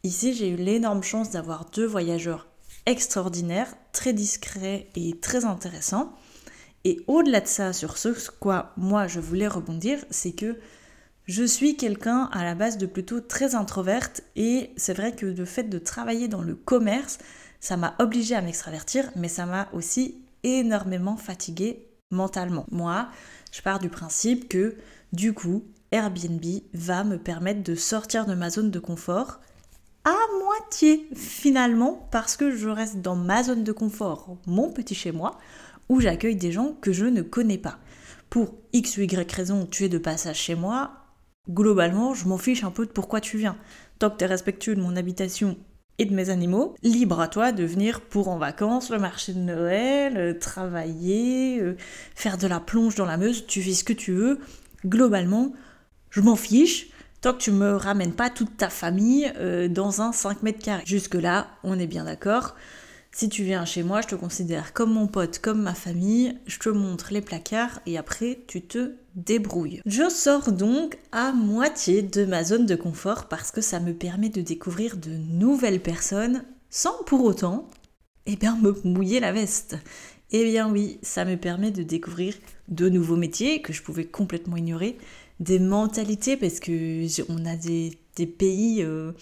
Ici, 0.03 0.35
j'ai 0.35 0.49
eu 0.49 0.57
l'énorme 0.57 1.03
chance 1.03 1.31
d'avoir 1.31 1.67
deux 1.67 1.87
voyageurs 1.87 2.49
extraordinaires, 2.87 3.75
très 3.93 4.13
discrets 4.13 4.89
et 4.97 5.19
très 5.21 5.45
intéressants. 5.45 6.13
Et 6.85 7.01
au-delà 7.07 7.41
de 7.41 7.47
ça, 7.47 7.73
sur 7.73 7.97
ce 7.97 8.09
quoi 8.41 8.73
moi 8.77 9.07
je 9.07 9.21
voulais 9.21 9.47
rebondir, 9.47 10.05
c'est 10.11 10.33
que 10.33 10.59
je 11.27 11.45
suis 11.45 11.77
quelqu'un 11.77 12.29
à 12.33 12.43
la 12.43 12.57
base 12.57 12.79
de 12.79 12.87
plutôt 12.87 13.21
très 13.21 13.55
introverte 13.55 14.23
et 14.35 14.71
c'est 14.77 14.95
vrai 14.95 15.15
que 15.15 15.27
le 15.27 15.45
fait 15.45 15.65
de 15.65 15.79
travailler 15.79 16.27
dans 16.27 16.43
le 16.43 16.57
commerce, 16.57 17.19
ça 17.61 17.77
m'a 17.77 17.95
obligée 18.01 18.35
à 18.35 18.43
m'extravertir, 18.43 19.09
mais 19.15 19.29
ça 19.29 19.47
m'a 19.47 19.69
aussi 19.73 20.17
énormément 20.43 21.17
fatiguée 21.17 21.89
mentalement. 22.11 22.67
Moi, 22.71 23.09
je 23.53 23.63
pars 23.63 23.79
du 23.79 23.89
principe 23.89 24.49
que 24.49 24.77
du 25.13 25.33
coup, 25.33 25.65
Airbnb 25.91 26.45
va 26.73 27.05
me 27.05 27.19
permettre 27.19 27.63
de 27.63 27.75
sortir 27.75 28.27
de 28.27 28.35
ma 28.35 28.51
zone 28.51 28.71
de 28.71 28.79
confort 28.79 29.41
à 30.05 30.17
moitié 30.45 31.09
finalement 31.15 32.09
parce 32.11 32.37
que 32.37 32.57
je 32.57 32.69
reste 32.69 33.01
dans 33.03 33.17
ma 33.17 33.43
zone 33.43 33.63
de 33.63 33.73
confort, 33.73 34.37
mon 34.47 34.73
petit 34.73 34.95
chez 34.95 35.13
moi, 35.13 35.39
où 35.89 36.01
j'accueille 36.01 36.37
des 36.37 36.53
gens 36.53 36.75
que 36.81 36.93
je 36.93 37.07
ne 37.07 37.23
connais 37.23 37.59
pas. 37.59 37.79
Pour 38.31 38.55
X 38.73 38.97
ou 38.97 39.03
Y 39.03 39.33
raison, 39.33 39.67
tu 39.67 39.85
es 39.85 39.89
de 39.89 39.99
passage 39.99 40.39
chez 40.39 40.55
moi, 40.55 40.93
globalement, 41.49 42.15
je 42.15 42.27
m'en 42.27 42.39
fiche 42.39 42.65
un 42.65 42.71
peu 42.71 42.87
de 42.87 42.91
pourquoi 42.91 43.21
tu 43.21 43.37
viens. 43.37 43.57
Tant 43.99 44.11
que 44.11 44.17
tu 44.17 44.25
es 44.25 44.27
respectueux 44.27 44.75
de 44.75 44.81
mon 44.81 44.97
habitation 44.97 45.57
et 45.99 46.05
de 46.05 46.15
mes 46.15 46.31
animaux, 46.31 46.75
libre 46.83 47.21
à 47.21 47.29
toi 47.29 47.53
de 47.53 47.65
venir 47.65 48.01
pour 48.01 48.29
en 48.29 48.39
vacances, 48.39 48.91
le 48.91 48.99
marché 48.99 49.33
de 49.33 49.39
Noël, 49.39 50.17
euh, 50.17 50.35
travailler, 50.35 51.61
euh, 51.61 51.77
faire 52.15 52.39
de 52.39 52.47
la 52.47 52.61
plonge 52.61 52.95
dans 52.95 53.05
la 53.05 53.17
Meuse, 53.17 53.47
tu 53.47 53.63
fais 53.63 53.73
ce 53.73 53.85
que 53.85 53.93
tu 53.93 54.13
veux. 54.13 54.41
Globalement, 54.87 55.53
je 56.11 56.21
m'en 56.21 56.37
fiche. 56.37 56.89
Tant 57.21 57.35
que 57.35 57.39
tu 57.39 57.53
me 57.53 57.77
ramènes 57.77 58.15
pas 58.15 58.31
toute 58.31 58.57
ta 58.57 58.69
famille 58.69 59.33
euh, 59.37 59.69
dans 59.69 60.01
un 60.03 60.13
5 60.13 60.43
mètres 60.43 60.59
carrés. 60.59 60.83
Jusque-là, 60.87 61.47
on 61.63 61.79
est 61.79 61.87
bien 61.87 62.05
d'accord. 62.05 62.57
Si 63.15 63.29
tu 63.29 63.45
viens 63.45 63.67
chez 63.67 63.83
moi, 63.83 64.01
je 64.01 64.09
te 64.09 64.15
considère 64.15 64.73
comme 64.73 64.95
mon 64.95 65.07
pote, 65.07 65.39
comme 65.39 65.61
ma 65.61 65.75
famille, 65.75 66.39
je 66.47 66.59
te 66.59 66.71
montre 66.71 67.13
les 67.13 67.21
placards 67.21 67.81
et 67.85 67.99
après 67.99 68.41
tu 68.47 68.63
te 68.63 68.93
débrouilles. 69.15 69.83
Je 69.85 70.09
sors 70.09 70.51
donc 70.51 70.97
à 71.13 71.33
moitié 71.33 72.01
de 72.01 72.25
ma 72.25 72.43
zone 72.43 72.65
de 72.65 72.75
confort 72.75 73.29
parce 73.29 73.51
que 73.51 73.61
ça 73.61 73.81
me 73.81 73.93
permet 73.93 74.31
de 74.31 74.41
découvrir 74.41 74.97
de 74.97 75.11
nouvelles 75.11 75.83
personnes 75.83 76.43
sans 76.71 77.05
pour 77.05 77.23
autant 77.25 77.69
eh 78.25 78.37
bien, 78.37 78.57
me 78.57 78.75
mouiller 78.85 79.21
la 79.21 79.33
veste. 79.33 79.77
Eh 80.31 80.45
bien 80.45 80.71
oui, 80.71 80.99
ça 81.03 81.27
me 81.27 81.37
permet 81.37 81.71
de 81.71 81.83
découvrir 81.83 82.35
de 82.69 82.89
nouveaux 82.89 83.17
métiers 83.17 83.61
que 83.61 83.75
je 83.75 83.83
pouvais 83.83 84.07
complètement 84.07 84.57
ignorer, 84.57 84.97
des 85.39 85.59
mentalités 85.59 86.39
parce 86.39 86.61
que 86.61 87.05
on 87.31 87.45
a 87.45 87.57
des, 87.57 87.99
pays 88.39 88.83
euh, 88.83 89.13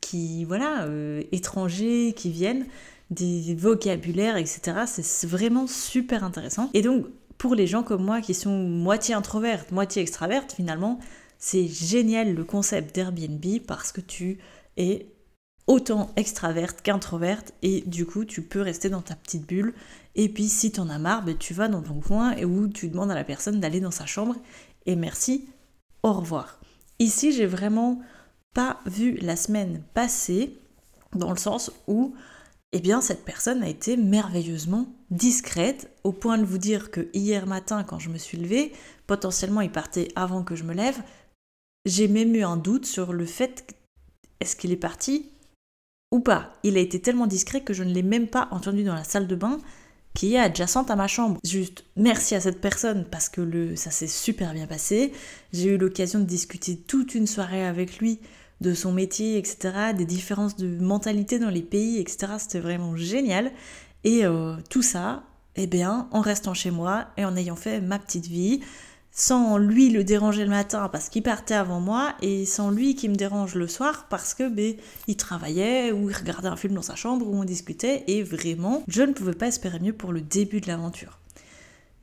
qui 0.00 0.44
voilà 0.44 0.84
euh, 0.84 1.22
étrangers 1.32 2.12
qui 2.16 2.30
viennent 2.30 2.66
des 3.12 3.54
vocabulaires, 3.54 4.36
etc. 4.36 4.82
C'est 4.86 5.26
vraiment 5.26 5.66
super 5.66 6.24
intéressant. 6.24 6.70
Et 6.74 6.82
donc, 6.82 7.06
pour 7.38 7.54
les 7.54 7.66
gens 7.66 7.82
comme 7.82 8.04
moi 8.04 8.20
qui 8.20 8.34
sont 8.34 8.56
moitié 8.56 9.14
introvertes, 9.14 9.70
moitié 9.72 10.02
extravertes, 10.02 10.52
finalement, 10.52 10.98
c'est 11.38 11.66
génial 11.66 12.34
le 12.34 12.44
concept 12.44 12.94
d'Airbnb 12.94 13.44
parce 13.66 13.92
que 13.92 14.00
tu 14.00 14.38
es 14.76 15.06
autant 15.66 16.10
extraverte 16.16 16.82
qu'introverte 16.82 17.52
et 17.62 17.82
du 17.86 18.04
coup 18.04 18.24
tu 18.24 18.42
peux 18.42 18.60
rester 18.60 18.88
dans 18.88 19.00
ta 19.00 19.14
petite 19.14 19.46
bulle 19.46 19.74
et 20.16 20.28
puis 20.28 20.48
si 20.48 20.72
t'en 20.72 20.88
as 20.88 20.98
marre 20.98 21.24
ben, 21.24 21.36
tu 21.36 21.54
vas 21.54 21.68
dans 21.68 21.82
ton 21.82 22.00
coin 22.00 22.32
et 22.32 22.44
où 22.44 22.66
tu 22.66 22.88
demandes 22.88 23.12
à 23.12 23.14
la 23.14 23.22
personne 23.22 23.60
d'aller 23.60 23.80
dans 23.80 23.92
sa 23.92 24.04
chambre 24.04 24.34
et 24.86 24.96
merci 24.96 25.48
au 26.02 26.12
revoir 26.12 26.58
ici 26.98 27.32
j'ai 27.32 27.46
vraiment 27.46 28.00
pas 28.54 28.80
vu 28.86 29.16
la 29.20 29.36
semaine 29.36 29.82
passée 29.94 30.58
dans 31.14 31.30
le 31.30 31.38
sens 31.38 31.70
où 31.86 32.14
eh 32.72 32.80
bien 32.80 33.00
cette 33.00 33.24
personne 33.24 33.62
a 33.62 33.68
été 33.68 33.96
merveilleusement 33.96 34.86
discrète 35.10 35.90
au 36.04 36.12
point 36.12 36.38
de 36.38 36.44
vous 36.44 36.58
dire 36.58 36.90
que 36.90 37.08
hier 37.12 37.46
matin 37.46 37.84
quand 37.84 37.98
je 37.98 38.08
me 38.08 38.18
suis 38.18 38.38
levée, 38.38 38.72
potentiellement 39.06 39.60
il 39.60 39.70
partait 39.70 40.08
avant 40.16 40.42
que 40.42 40.56
je 40.56 40.64
me 40.64 40.74
lève, 40.74 41.02
j'ai 41.84 42.08
même 42.08 42.34
eu 42.34 42.42
un 42.42 42.56
doute 42.56 42.86
sur 42.86 43.12
le 43.12 43.26
fait 43.26 43.74
est-ce 44.40 44.56
qu'il 44.56 44.72
est 44.72 44.76
parti 44.76 45.30
ou 46.10 46.20
pas. 46.20 46.52
Il 46.62 46.76
a 46.76 46.80
été 46.80 47.00
tellement 47.00 47.26
discret 47.26 47.62
que 47.62 47.72
je 47.72 47.84
ne 47.84 47.92
l'ai 47.92 48.02
même 48.02 48.26
pas 48.26 48.48
entendu 48.50 48.84
dans 48.84 48.94
la 48.94 49.04
salle 49.04 49.28
de 49.28 49.36
bain 49.36 49.58
qui 50.14 50.34
est 50.34 50.38
adjacente 50.38 50.90
à 50.90 50.96
ma 50.96 51.06
chambre. 51.06 51.38
Juste 51.44 51.84
merci 51.96 52.34
à 52.34 52.40
cette 52.40 52.60
personne 52.60 53.06
parce 53.10 53.28
que 53.28 53.74
ça 53.76 53.90
s'est 53.90 54.08
super 54.08 54.52
bien 54.52 54.66
passé. 54.66 55.12
J'ai 55.52 55.70
eu 55.70 55.78
l'occasion 55.78 56.18
de 56.18 56.24
discuter 56.24 56.76
toute 56.76 57.14
une 57.14 57.26
soirée 57.26 57.64
avec 57.64 57.98
lui 57.98 58.20
de 58.62 58.72
son 58.72 58.92
métier, 58.92 59.36
etc., 59.36 59.92
des 59.96 60.06
différences 60.06 60.56
de 60.56 60.82
mentalité 60.82 61.38
dans 61.38 61.50
les 61.50 61.62
pays, 61.62 61.98
etc. 61.98 62.34
C'était 62.38 62.60
vraiment 62.60 62.96
génial. 62.96 63.52
Et 64.04 64.24
euh, 64.24 64.54
tout 64.70 64.82
ça, 64.82 65.24
eh 65.56 65.66
bien, 65.66 66.08
en 66.12 66.20
restant 66.20 66.54
chez 66.54 66.70
moi 66.70 67.08
et 67.16 67.24
en 67.24 67.36
ayant 67.36 67.56
fait 67.56 67.80
ma 67.80 67.98
petite 67.98 68.26
vie, 68.26 68.60
sans 69.12 69.58
lui 69.58 69.90
le 69.90 70.04
déranger 70.04 70.44
le 70.44 70.50
matin 70.50 70.88
parce 70.90 71.10
qu'il 71.10 71.22
partait 71.22 71.54
avant 71.54 71.80
moi 71.80 72.14
et 72.22 72.46
sans 72.46 72.70
lui 72.70 72.94
qui 72.94 73.10
me 73.10 73.14
dérange 73.14 73.54
le 73.54 73.68
soir 73.68 74.06
parce 74.08 74.32
que 74.32 74.48
ben, 74.48 74.74
il 75.06 75.16
travaillait 75.16 75.92
ou 75.92 76.08
il 76.08 76.16
regardait 76.16 76.48
un 76.48 76.56
film 76.56 76.74
dans 76.74 76.82
sa 76.82 76.94
chambre 76.94 77.28
où 77.28 77.36
on 77.36 77.44
discutait 77.44 78.04
et 78.06 78.22
vraiment 78.22 78.82
je 78.88 79.02
ne 79.02 79.12
pouvais 79.12 79.34
pas 79.34 79.48
espérer 79.48 79.80
mieux 79.80 79.92
pour 79.92 80.12
le 80.12 80.22
début 80.22 80.62
de 80.62 80.68
l'aventure. 80.68 81.18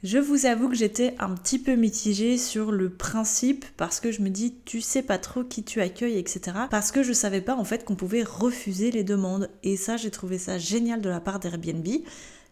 Je 0.01 0.17
vous 0.17 0.45
avoue 0.45 0.69
que 0.69 0.75
j'étais 0.75 1.13
un 1.19 1.35
petit 1.35 1.59
peu 1.59 1.75
mitigée 1.75 2.37
sur 2.37 2.71
le 2.71 2.89
principe 2.89 3.65
parce 3.75 3.99
que 3.99 4.13
je 4.13 4.21
me 4.21 4.29
dis 4.29 4.55
tu 4.63 4.79
sais 4.79 5.01
pas 5.01 5.17
trop 5.17 5.43
qui 5.43 5.61
tu 5.61 5.81
accueilles 5.81 6.17
etc. 6.17 6.55
Parce 6.71 6.93
que 6.93 7.03
je 7.03 7.11
savais 7.11 7.41
pas 7.41 7.55
en 7.55 7.65
fait 7.65 7.83
qu'on 7.83 7.97
pouvait 7.97 8.23
refuser 8.23 8.91
les 8.91 9.03
demandes 9.03 9.49
et 9.61 9.75
ça 9.75 9.97
j'ai 9.97 10.09
trouvé 10.09 10.37
ça 10.37 10.57
génial 10.57 11.01
de 11.01 11.09
la 11.09 11.19
part 11.19 11.41
d'Airbnb 11.41 11.85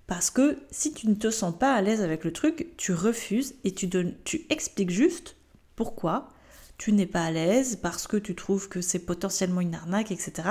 parce 0.08 0.30
que 0.30 0.58
si 0.72 0.92
tu 0.92 1.08
ne 1.08 1.16
te 1.16 1.32
sens 1.32 1.58
pas 1.58 1.74
à 1.74 1.82
l'aise 1.82 2.02
avec 2.02 2.26
le 2.26 2.34
truc, 2.34 2.68
tu 2.76 2.92
refuses 2.94 3.56
et 3.64 3.74
tu, 3.74 3.88
donnes, 3.88 4.14
tu 4.26 4.46
expliques 4.50 4.90
juste 4.90 5.38
pourquoi 5.78 6.30
tu 6.78 6.92
n'es 6.92 7.06
pas 7.06 7.24
à 7.24 7.32
l'aise 7.32 7.78
parce 7.82 8.08
que 8.08 8.18
tu 8.18 8.36
trouves 8.36 8.68
que 8.68 8.82
c'est 8.82 9.00
potentiellement 9.00 9.62
une 9.62 9.76
arnaque 9.76 10.12
etc. 10.12 10.50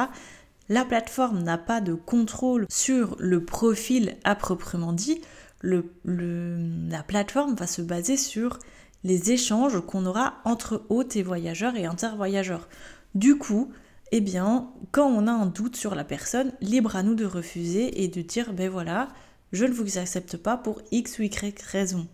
La 0.70 0.86
plateforme 0.86 1.42
n'a 1.42 1.58
pas 1.58 1.82
de 1.82 1.92
contrôle 1.92 2.66
sur 2.70 3.16
le 3.18 3.44
profil 3.44 4.16
à 4.24 4.34
proprement 4.34 4.94
dit 4.94 5.20
la 5.62 7.02
plateforme 7.02 7.54
va 7.54 7.66
se 7.66 7.82
baser 7.82 8.16
sur 8.16 8.58
les 9.04 9.30
échanges 9.30 9.80
qu'on 9.80 10.06
aura 10.06 10.34
entre 10.44 10.84
hôtes 10.88 11.16
et 11.16 11.22
voyageurs 11.22 11.76
et 11.76 11.86
intervoyageurs. 11.86 12.68
Du 13.14 13.36
coup, 13.36 13.70
eh 14.12 14.20
bien, 14.20 14.70
quand 14.92 15.08
on 15.08 15.26
a 15.26 15.32
un 15.32 15.46
doute 15.46 15.76
sur 15.76 15.94
la 15.94 16.04
personne, 16.04 16.52
libre 16.60 16.96
à 16.96 17.02
nous 17.02 17.14
de 17.14 17.24
refuser 17.24 18.02
et 18.02 18.08
de 18.08 18.22
dire, 18.22 18.52
ben 18.52 18.70
voilà, 18.70 19.08
je 19.52 19.64
ne 19.64 19.72
vous 19.72 19.98
accepte 19.98 20.36
pas 20.36 20.56
pour 20.56 20.80
X 20.90 21.18
ou 21.18 21.22
Y 21.22 21.62
raison. 21.62 22.06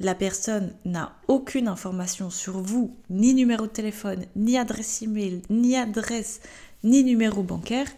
La 0.00 0.14
personne 0.14 0.74
n'a 0.84 1.16
aucune 1.28 1.68
information 1.68 2.28
sur 2.30 2.58
vous, 2.58 2.96
ni 3.10 3.32
numéro 3.32 3.66
de 3.66 3.72
téléphone, 3.72 4.24
ni 4.34 4.58
adresse 4.58 5.02
email, 5.02 5.42
ni 5.50 5.76
adresse, 5.76 6.40
ni 6.82 7.04
numéro 7.04 7.42
bancaire, 7.42 7.88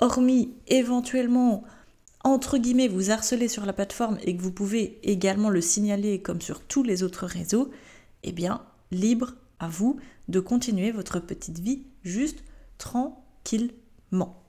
hormis 0.00 0.54
éventuellement 0.66 1.64
entre 2.22 2.58
guillemets 2.58 2.88
vous 2.88 3.10
harcelez 3.10 3.48
sur 3.48 3.66
la 3.66 3.72
plateforme 3.72 4.18
et 4.22 4.36
que 4.36 4.42
vous 4.42 4.52
pouvez 4.52 4.98
également 5.02 5.50
le 5.50 5.60
signaler 5.60 6.20
comme 6.20 6.40
sur 6.40 6.60
tous 6.60 6.82
les 6.82 7.02
autres 7.02 7.26
réseaux, 7.26 7.70
eh 8.22 8.32
bien, 8.32 8.62
libre 8.90 9.34
à 9.58 9.68
vous 9.68 9.98
de 10.28 10.40
continuer 10.40 10.90
votre 10.90 11.20
petite 11.20 11.58
vie 11.58 11.82
juste 12.02 12.44
tranquillement. 12.78 14.42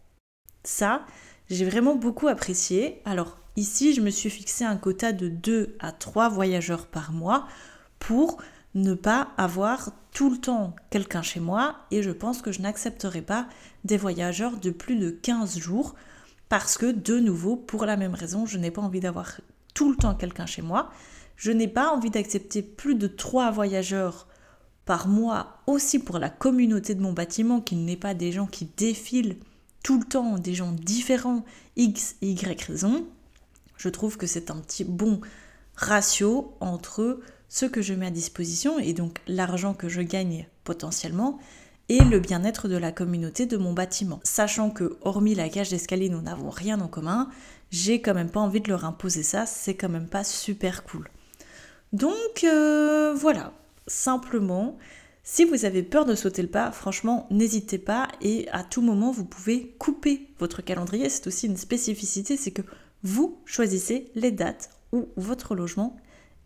Ça, 0.63 1.05
j'ai 1.49 1.65
vraiment 1.65 1.95
beaucoup 1.95 2.27
apprécié. 2.27 3.01
Alors 3.05 3.37
ici, 3.55 3.93
je 3.93 4.01
me 4.01 4.09
suis 4.09 4.29
fixé 4.29 4.63
un 4.63 4.77
quota 4.77 5.11
de 5.11 5.27
2 5.27 5.75
à 5.79 5.91
3 5.91 6.29
voyageurs 6.29 6.87
par 6.87 7.11
mois 7.11 7.47
pour 7.99 8.37
ne 8.73 8.93
pas 8.93 9.29
avoir 9.37 9.91
tout 10.13 10.29
le 10.29 10.37
temps 10.37 10.75
quelqu'un 10.89 11.21
chez 11.21 11.39
moi 11.39 11.75
et 11.91 12.03
je 12.03 12.11
pense 12.11 12.41
que 12.41 12.51
je 12.51 12.61
n'accepterai 12.61 13.21
pas 13.21 13.47
des 13.83 13.97
voyageurs 13.97 14.57
de 14.57 14.71
plus 14.71 14.95
de 14.95 15.09
15 15.09 15.57
jours 15.59 15.95
parce 16.51 16.77
que 16.77 16.91
de 16.91 17.17
nouveau, 17.17 17.55
pour 17.55 17.85
la 17.85 17.95
même 17.95 18.13
raison, 18.13 18.45
je 18.45 18.57
n'ai 18.57 18.71
pas 18.71 18.81
envie 18.81 18.99
d'avoir 18.99 19.39
tout 19.73 19.89
le 19.89 19.95
temps 19.95 20.15
quelqu'un 20.15 20.45
chez 20.45 20.61
moi. 20.61 20.91
Je 21.37 21.49
n'ai 21.49 21.69
pas 21.69 21.93
envie 21.93 22.09
d'accepter 22.09 22.61
plus 22.61 22.95
de 22.95 23.07
trois 23.07 23.51
voyageurs 23.51 24.27
par 24.83 25.07
mois 25.07 25.61
aussi 25.65 25.97
pour 25.97 26.19
la 26.19 26.29
communauté 26.29 26.93
de 26.93 27.01
mon 27.01 27.13
bâtiment, 27.13 27.61
qui 27.61 27.77
n'est 27.77 27.95
pas 27.95 28.13
des 28.13 28.33
gens 28.33 28.47
qui 28.47 28.65
défilent 28.75 29.37
tout 29.81 29.97
le 29.97 30.03
temps, 30.03 30.37
des 30.37 30.53
gens 30.53 30.73
différents, 30.73 31.45
X 31.77 32.17
et 32.21 32.31
Y 32.31 32.61
raison. 32.63 33.05
Je 33.77 33.87
trouve 33.87 34.17
que 34.17 34.27
c'est 34.27 34.51
un 34.51 34.57
petit 34.57 34.83
bon 34.83 35.21
ratio 35.77 36.57
entre 36.59 37.21
ce 37.47 37.65
que 37.65 37.81
je 37.81 37.93
mets 37.93 38.07
à 38.07 38.11
disposition 38.11 38.77
et 38.77 38.91
donc 38.91 39.21
l'argent 39.25 39.73
que 39.73 39.87
je 39.87 40.01
gagne 40.01 40.49
potentiellement 40.65 41.39
et 41.89 41.99
le 41.99 42.19
bien-être 42.19 42.67
de 42.67 42.77
la 42.77 42.91
communauté 42.91 43.45
de 43.45 43.57
mon 43.57 43.73
bâtiment. 43.73 44.19
Sachant 44.23 44.69
que, 44.69 44.97
hormis 45.01 45.35
la 45.35 45.49
cage 45.49 45.69
d'escalier, 45.69 46.09
nous 46.09 46.21
n'avons 46.21 46.49
rien 46.49 46.79
en 46.79 46.87
commun, 46.87 47.29
j'ai 47.71 48.01
quand 48.01 48.13
même 48.13 48.29
pas 48.29 48.39
envie 48.39 48.61
de 48.61 48.69
leur 48.69 48.85
imposer 48.85 49.23
ça, 49.23 49.45
c'est 49.45 49.75
quand 49.75 49.89
même 49.89 50.07
pas 50.07 50.23
super 50.23 50.83
cool. 50.83 51.09
Donc 51.93 52.43
euh, 52.43 53.13
voilà, 53.13 53.53
simplement, 53.87 54.77
si 55.23 55.45
vous 55.45 55.65
avez 55.65 55.83
peur 55.83 56.05
de 56.05 56.15
sauter 56.15 56.41
le 56.41 56.47
pas, 56.47 56.71
franchement, 56.71 57.27
n'hésitez 57.29 57.77
pas 57.77 58.07
et 58.21 58.47
à 58.51 58.63
tout 58.63 58.81
moment, 58.81 59.11
vous 59.11 59.25
pouvez 59.25 59.75
couper 59.77 60.27
votre 60.39 60.61
calendrier. 60.61 61.09
C'est 61.09 61.27
aussi 61.27 61.47
une 61.47 61.57
spécificité, 61.57 62.37
c'est 62.37 62.51
que 62.51 62.63
vous 63.03 63.39
choisissez 63.45 64.11
les 64.15 64.31
dates 64.31 64.69
où 64.91 65.07
votre 65.17 65.55
logement 65.55 65.97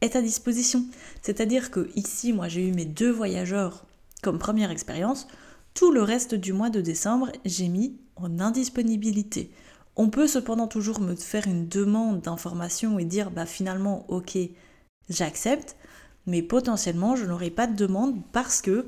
est 0.01 0.15
à 0.15 0.22
disposition. 0.22 0.86
C'est-à-dire 1.22 1.72
que 1.72 1.89
ici, 1.96 2.34
moi, 2.34 2.48
j'ai 2.48 2.68
eu 2.68 2.72
mes 2.72 2.86
deux 2.86 3.12
voyageurs 3.12 3.86
première 4.32 4.72
expérience. 4.72 5.27
Tout 5.74 5.91
le 5.91 6.01
reste 6.01 6.36
du 6.36 6.53
mois 6.53 6.70
de 6.70 6.82
décembre, 6.82 7.32
j'ai 7.44 7.67
mis 7.67 7.98
en 8.15 8.39
indisponibilité. 8.39 9.51
On 9.96 10.10
peut 10.10 10.27
cependant 10.27 10.67
toujours 10.67 11.00
me 11.00 11.15
faire 11.15 11.48
une 11.48 11.67
demande 11.67 12.22
d'information 12.22 13.00
et 13.00 13.05
dire 13.05 13.32
bah 13.32 13.46
finalement 13.46 14.05
ok 14.10 14.38
j'accepte, 15.10 15.75
mais 16.25 16.41
potentiellement 16.41 17.15
je 17.15 17.25
n'aurai 17.25 17.50
pas 17.50 17.67
de 17.67 17.75
demande 17.75 18.22
parce 18.32 18.62
que 18.62 18.88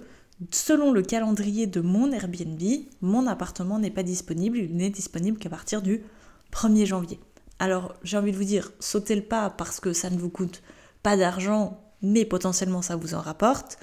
selon 0.51 0.91
le 0.91 1.01
calendrier 1.01 1.65
de 1.65 1.81
mon 1.81 2.11
Airbnb, 2.11 2.61
mon 3.01 3.25
appartement 3.25 3.79
n'est 3.79 3.91
pas 3.91 4.03
disponible, 4.03 4.57
il 4.57 4.75
n'est 4.75 4.89
disponible 4.89 5.37
qu'à 5.37 5.49
partir 5.49 5.81
du 5.81 6.03
1er 6.51 6.85
janvier. 6.85 7.19
Alors 7.59 7.95
j'ai 8.03 8.17
envie 8.17 8.31
de 8.31 8.37
vous 8.37 8.43
dire, 8.43 8.71
sautez 8.79 9.15
le 9.15 9.23
pas 9.23 9.49
parce 9.49 9.79
que 9.79 9.93
ça 9.93 10.09
ne 10.09 10.17
vous 10.17 10.29
coûte 10.29 10.61
pas 11.03 11.17
d'argent, 11.17 11.81
mais 12.01 12.25
potentiellement 12.25 12.81
ça 12.81 12.95
vous 12.95 13.13
en 13.13 13.21
rapporte. 13.21 13.79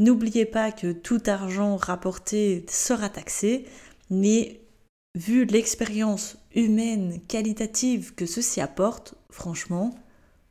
N'oubliez 0.00 0.46
pas 0.46 0.72
que 0.72 0.92
tout 0.92 1.20
argent 1.26 1.76
rapporté 1.76 2.64
sera 2.70 3.10
taxé, 3.10 3.66
mais 4.08 4.62
vu 5.14 5.44
l'expérience 5.44 6.38
humaine, 6.54 7.20
qualitative 7.28 8.14
que 8.14 8.24
ceci 8.24 8.62
apporte, 8.62 9.14
franchement, 9.28 9.94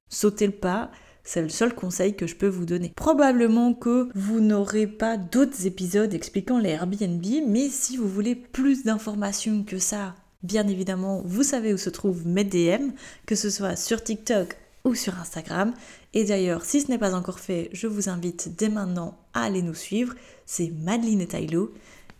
sautez 0.07 0.45
le 0.45 0.53
pas. 0.53 0.91
C'est 1.23 1.41
le 1.41 1.49
seul 1.49 1.73
conseil 1.73 2.15
que 2.15 2.27
je 2.27 2.35
peux 2.35 2.47
vous 2.47 2.67
donner. 2.67 2.93
Probablement 2.95 3.73
que 3.73 4.09
vous 4.13 4.39
n'aurez 4.39 4.85
pas 4.85 5.17
d'autres 5.17 5.65
épisodes 5.65 6.13
expliquant 6.13 6.59
les 6.59 6.69
Airbnb, 6.69 7.25
mais 7.47 7.69
si 7.69 7.97
vous 7.97 8.07
voulez 8.07 8.35
plus 8.35 8.83
d'informations 8.83 9.63
que 9.63 9.79
ça, 9.79 10.13
bien 10.43 10.67
évidemment, 10.67 11.23
vous 11.25 11.43
savez 11.43 11.73
où 11.73 11.77
se 11.77 11.89
trouvent 11.89 12.27
mes 12.27 12.43
DM, 12.43 12.91
que 13.25 13.33
ce 13.33 13.49
soit 13.49 13.75
sur 13.75 14.03
TikTok 14.03 14.55
ou 14.83 14.95
sur 14.95 15.19
Instagram. 15.19 15.73
Et 16.13 16.25
d'ailleurs, 16.25 16.65
si 16.65 16.81
ce 16.81 16.89
n'est 16.89 16.97
pas 16.97 17.13
encore 17.15 17.39
fait, 17.39 17.69
je 17.73 17.87
vous 17.87 18.09
invite 18.09 18.55
dès 18.55 18.69
maintenant 18.69 19.17
à 19.33 19.43
aller 19.43 19.61
nous 19.61 19.75
suivre. 19.75 20.13
C'est 20.45 20.71
Madeline 20.71 21.21
et 21.21 21.27
Tylo. 21.27 21.73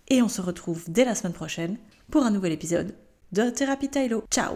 Et 0.10 0.22
on 0.22 0.30
se 0.30 0.42
retrouve 0.42 0.84
dès 0.88 1.06
la 1.06 1.16
semaine 1.16 1.34
prochaine 1.34 1.78
pour 2.12 2.24
un 2.24 2.32
nouvel 2.32 2.52
épisode 2.52 2.96
de 3.32 3.50
Thérapie 3.50 3.90
Tylo. 3.90 4.24
Ciao 4.32 4.56